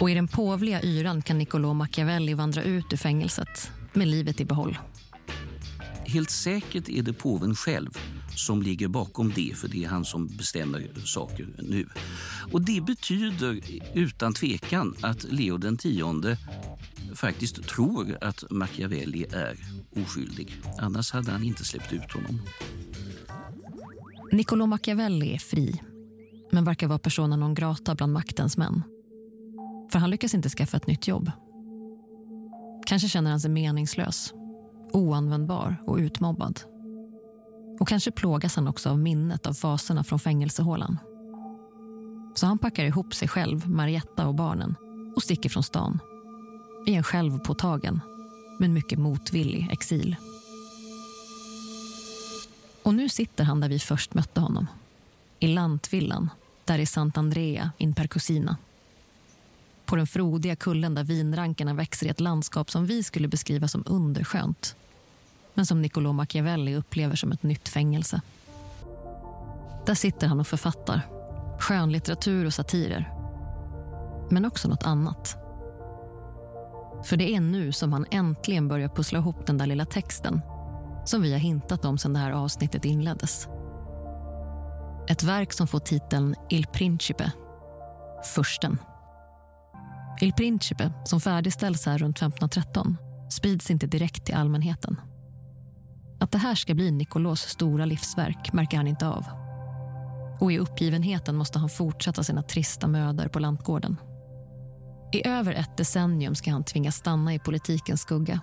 [0.00, 4.44] Och i den påvliga yran kan Niccolò Machiavelli vandra ut ur fängelset med livet i
[4.44, 4.78] behåll.
[6.06, 7.98] Helt säkert är det påven själv
[8.38, 11.88] som ligger bakom det, för det är han som bestämmer saker nu.
[12.52, 13.60] Och Det betyder
[13.94, 16.38] utan tvekan att Leo den tionde
[17.14, 19.56] faktiskt tror att Machiavelli är
[19.96, 20.60] oskyldig.
[20.78, 22.40] Annars hade han inte släppt ut honom.
[24.32, 25.80] Niccolò Machiavelli är fri,
[26.50, 28.82] men verkar vara persona non grata bland maktens män.
[29.92, 31.30] För han lyckas inte skaffa ett nytt jobb.
[32.86, 34.34] Kanske känner han sig meningslös,
[34.92, 36.60] oanvändbar och utmobbad.
[37.78, 40.98] Och kanske plågas han också av minnet av faserna från fängelsehålan.
[42.34, 44.74] Så han packar ihop sig själv, Marietta och barnen
[45.16, 45.98] och sticker från stan.
[46.86, 48.00] I en självpåtagen,
[48.58, 50.16] men mycket motvillig exil.
[52.82, 54.66] Och nu sitter han där vi först mötte honom.
[55.38, 56.30] I lantvillan,
[56.64, 58.56] där i Sant'Andrea in Percusina.
[59.84, 63.84] På den frodiga kullen där vinrankarna växer i ett landskap som vi skulle beskriva som
[63.86, 64.76] underskönt
[65.58, 68.20] men som Niccolò Machiavelli upplever som ett nytt fängelse.
[69.86, 71.06] Där sitter han och författar.
[71.58, 73.12] Skönlitteratur och satirer.
[74.30, 75.36] Men också något annat.
[77.04, 80.40] För det är nu som han äntligen börjar pussla ihop den där lilla texten
[81.04, 83.48] som vi har hintat om sedan det här avsnittet inleddes.
[85.08, 87.32] Ett verk som får titeln Il Principe,
[88.34, 88.78] Fursten.
[90.20, 92.96] Il Principe, som färdigställs här runt 1513,
[93.30, 95.00] sprids inte direkt till allmänheten.
[96.18, 99.24] Att det här ska bli Nicolos stora livsverk märker han inte av.
[100.40, 103.96] Och i uppgivenheten måste han fortsätta sina trista mödor på lantgården.
[105.12, 108.40] I över ett decennium ska han tvingas stanna i politikens skugga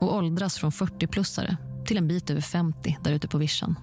[0.00, 1.56] och åldras från 40-plussare
[1.86, 3.74] till en bit över 50 där ute på vischan.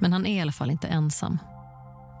[0.00, 1.38] Men han är i alla fall inte ensam.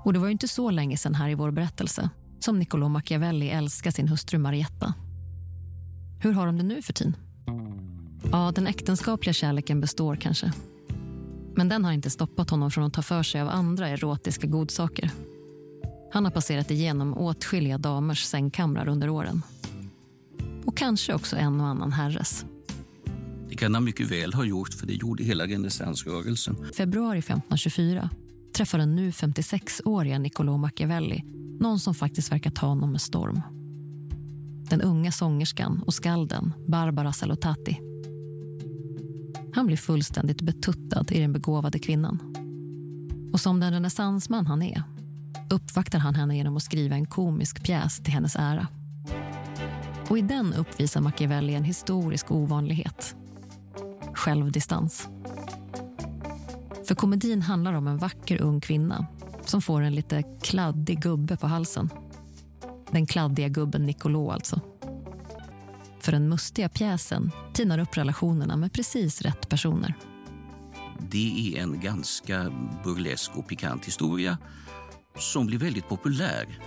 [0.04, 3.90] Och det var inte så länge sedan här i vår berättelse som Niccolò Machiavelli älskar
[3.90, 4.94] sin hustru Marietta.
[6.20, 7.16] Hur har de det nu för tiden?
[8.32, 10.52] Ja, den äktenskapliga kärleken består kanske.
[11.54, 15.10] Men den har inte stoppat honom från att ta för sig av andra erotiska godsaker.
[16.12, 19.42] Han har passerat igenom åtskilliga damers sängkamrar under åren.
[20.64, 22.44] Och kanske också en och annan herres.
[23.48, 26.56] Det kan han mycket väl ha gjort, för det gjorde hela renässansrörelsen.
[26.76, 28.10] Februari 1524
[28.56, 31.24] träffar den nu 56-åriga Niccolò Machiavelli
[31.60, 33.40] någon som faktiskt verkar ta honom med storm.
[34.70, 37.91] Den unga sångerskan och skalden Barbara Salutati.
[39.54, 42.18] Han blir fullständigt betuttad i den begåvade kvinnan.
[43.32, 44.82] Och som den renässansman han är
[45.50, 48.66] uppvaktar han henne genom att skriva en komisk pjäs till hennes ära.
[50.08, 53.16] Och i den uppvisar Machiavelli en historisk ovanlighet.
[54.14, 55.08] Självdistans.
[56.84, 59.06] För komedin handlar om en vacker ung kvinna
[59.44, 61.90] som får en lite kladdig gubbe på halsen.
[62.90, 64.60] Den kladdiga gubben Nicolò alltså.
[66.02, 69.94] För den mustiga pjäsen tinar upp relationerna med precis rätt personer.
[71.10, 72.52] Det är en ganska
[72.84, 74.38] burlesk och pikant historia
[75.18, 76.58] som blir väldigt populär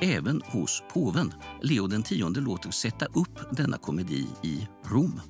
[0.00, 1.32] även hos påven.
[1.62, 5.20] Leo X låter sätta upp denna komedi i Rom.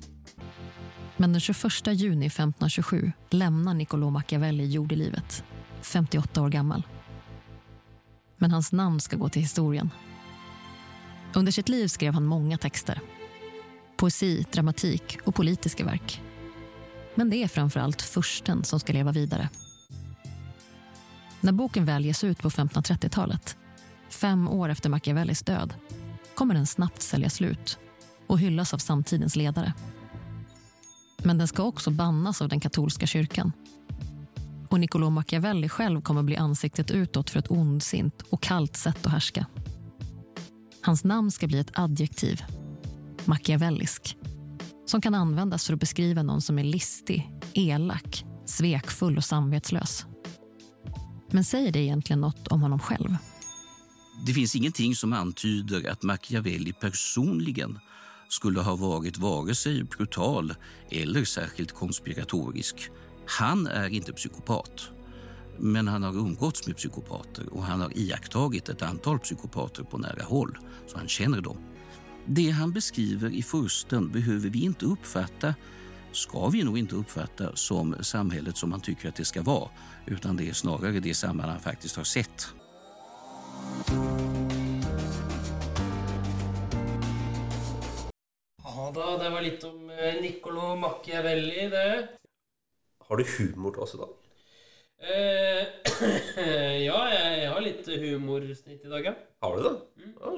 [1.17, 5.43] Men den 21 juni 1527 lämnar Niccolò Machiavelli jordelivet,
[5.81, 6.83] 58 år gammal.
[8.37, 9.89] Men hans namn ska gå till historien.
[11.35, 13.01] Under sitt liv skrev han många texter.
[13.97, 16.21] Poesi, dramatik och politiska verk.
[17.15, 19.49] Men det är framför allt försten som ska leva vidare.
[21.41, 23.57] När boken väl ges ut på 1530-talet,
[24.09, 25.73] fem år efter Machiavellis död,
[26.35, 27.79] kommer den snabbt sälja slut
[28.27, 29.73] och hyllas av samtidens ledare.
[31.17, 33.51] Men den ska också bannas av den katolska kyrkan.
[34.69, 39.11] Och Niccolò Machiavelli själv kommer bli ansiktet utåt för ett ondsint och kallt sätt att
[39.11, 39.45] härska.
[40.81, 42.43] Hans namn ska bli ett adjektiv,
[43.27, 44.17] machiavellisk
[44.85, 50.05] som kan användas för att beskriva någon som är listig, elak, svekfull och samvetslös.
[51.31, 53.15] Men säger det egentligen något om honom själv?
[54.25, 57.79] Det finns ingenting som antyder att Machiavelli personligen
[58.29, 60.53] skulle ha varit vare sig brutal
[60.89, 62.89] eller särskilt konspiratorisk.
[63.25, 64.89] Han är inte psykopat,
[65.59, 70.23] men han har umgåtts med psykopater och han har iakttagit ett antal psykopater på nära
[70.23, 70.57] håll,
[70.87, 71.57] så han känner dem.
[72.29, 75.55] Det han beskriver i försten behöver vi inte uppfatta,
[76.11, 79.69] ska vi nog inte uppfatta som samhället som man tycker att det ska vara,
[80.05, 82.47] utan det är snarare det samhälle han faktiskt har sett.
[88.63, 92.07] Ja da, det var litt om eh, Niccolo Machiavelli, det.
[93.07, 94.09] Har du humor i dag?
[94.99, 95.67] Eh,
[96.85, 99.15] ja, jeg har litt humorsnitt i dag, ja.
[99.39, 99.75] Har du det?
[100.19, 100.37] Ja.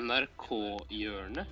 [0.00, 1.46] NRK-hjørnet.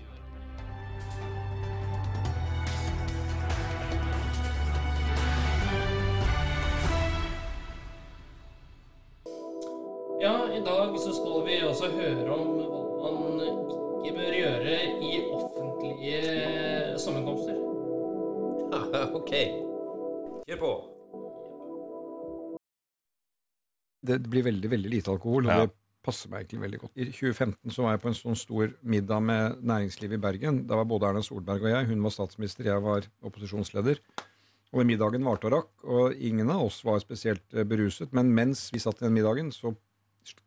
[10.21, 12.49] Ja, i dag så skal vi også høre om
[12.99, 14.77] hva man ikke bør gjøre
[15.07, 17.59] i offentlige sammenkomster.
[19.19, 19.33] ok.
[20.49, 20.73] Kjør på.
[24.09, 25.67] Det blir veldig veldig lite alkohol, Ja.
[26.09, 26.95] Passer meg egentlig veldig godt.
[26.97, 30.63] I 2015 så var jeg på en sånn stor middag med næringslivet i Bergen.
[30.71, 31.89] Da var både Erna Solberg og jeg.
[31.93, 34.01] Hun var statsminister, jeg var opposisjonsleder.
[34.73, 38.11] Og den middagen varte og rakk, og ingen av oss var spesielt eh, beruset.
[38.17, 39.73] Men mens vi satt i den middagen, så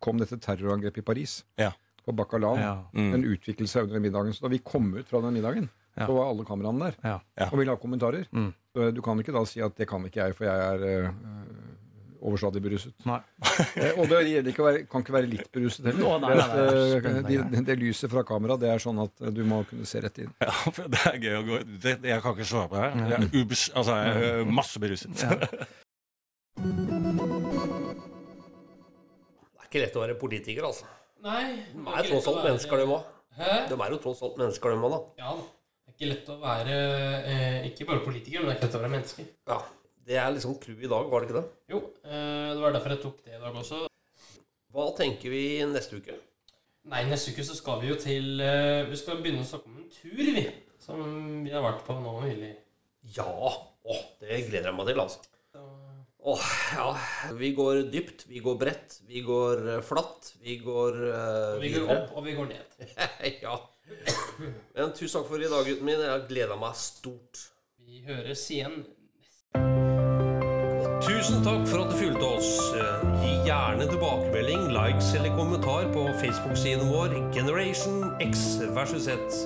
[0.03, 1.39] kom dette terrorangrepet i Paris.
[1.57, 1.71] Ja.
[2.05, 2.61] På Bacalaen.
[2.61, 2.73] Ja.
[2.93, 3.07] Mm.
[3.15, 4.35] Den utviklet seg under den middagen.
[4.37, 6.05] Så da vi kom ut fra den middagen, Ja.
[6.07, 7.17] så var alle kameraene der Ja.
[7.37, 7.47] Ja.
[7.51, 8.27] og ville ha kommentarer.
[8.31, 8.53] Mm.
[8.95, 11.09] Du kan ikke da si at det kan ikke jeg, for jeg er eh,
[12.21, 12.93] overstadig beruset.
[13.09, 13.19] Nei.
[13.81, 16.03] Eh, og det gjelder ikke å være, kan ikke være litt beruset heller.
[16.07, 17.65] Å, nei, nei, nei, Det, er- spennende de, greier.
[17.69, 20.31] det lyset fra kamera, det er sånn at eh, du må kunne se rett inn.
[20.43, 22.89] Ja, for det er gøy å gå det, det, Jeg kan ikke svare på det.
[23.11, 25.11] Jeg er ubes, altså, jeg er masse beruset.
[25.21, 25.29] Det
[29.61, 30.85] er ikke lett å være politiker, altså.
[31.23, 31.43] Nei.
[31.75, 33.09] De er tross alt mennesker, de òg.
[33.71, 35.01] De er jo tross alt mennesker, de òg, da.
[35.21, 35.35] Ja.
[35.85, 36.75] Det er ikke lett å være
[37.31, 39.27] eh, ikke bare politiker, men det er ikke lett å være menneske.
[39.51, 39.59] Ja.
[40.11, 41.47] Det er liksom clouet i dag, var det ikke det?
[41.71, 43.77] Jo, eh, det var derfor jeg tok det i dag også.
[44.75, 46.17] Hva tenker vi neste uke?
[46.91, 49.77] Nei, neste uke så skal vi jo til eh, Vi skal begynne å snakke om
[49.79, 50.43] en tur, vi.
[50.83, 51.01] Som
[51.45, 52.51] vi har vært på nå nylig.
[53.15, 53.31] Ja!
[53.31, 55.23] Åh, det gleder jeg meg til, altså.
[56.21, 56.89] Åh, ja.
[57.39, 61.87] Vi går dypt, vi går bredt, vi går eh, flatt, vi går eh, Vi går
[61.95, 62.75] opp, og vi går ned.
[63.47, 63.55] ja.
[64.75, 66.03] Men tusen takk for i dag, gutten min.
[66.03, 67.47] Jeg har gleda meg stort.
[67.79, 68.83] Vi høres igjen.
[71.21, 72.47] Tusen takk for at du fulgte oss.
[72.73, 72.85] Ge
[73.21, 79.37] Gi gjerne tilbakemelding, likes eller kommentar på Facebook-siden vår Generation X versus Z.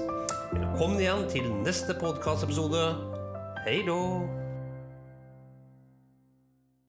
[0.54, 2.88] Velkommen igjen til neste podkastepisode.
[3.68, 4.00] Hei då!